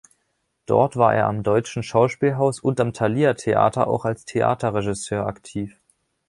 Dort 0.65 0.97
war 0.97 1.13
er 1.13 1.27
am 1.27 1.43
Deutschen 1.43 1.83
Schauspielhaus 1.83 2.59
und 2.59 2.79
am 2.79 2.91
Thalia 2.91 3.35
Theater 3.35 3.85
auch 3.85 4.03
als 4.03 4.25
Theaterregisseur 4.25 5.27
aktiv. 5.27 5.77